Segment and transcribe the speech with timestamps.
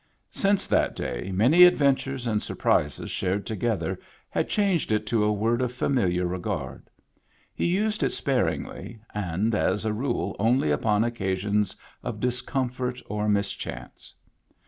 [0.31, 3.99] Since that day many adventures and sur prises shared together
[4.31, 6.89] had changed it to a word of familiar regard;
[7.53, 13.53] he used it sparingly, and as a rule only upon occasions of discomfort or mis
[13.53, 14.15] chance.